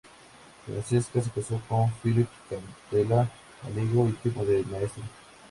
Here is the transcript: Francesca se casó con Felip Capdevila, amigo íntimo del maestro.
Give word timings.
Francesca 0.65 1.21
se 1.21 1.29
casó 1.29 1.61
con 1.69 1.93
Felip 1.97 2.27
Capdevila, 2.49 3.29
amigo 3.67 4.07
íntimo 4.07 4.43
del 4.43 4.65
maestro. 4.65 5.03